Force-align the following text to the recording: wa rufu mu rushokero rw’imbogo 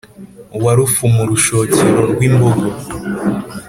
wa 0.63 0.71
rufu 0.77 1.03
mu 1.15 1.23
rushokero 1.29 2.01
rw’imbogo 2.11 2.65